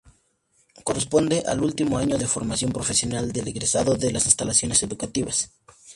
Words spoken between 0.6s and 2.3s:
Corresponde al último año de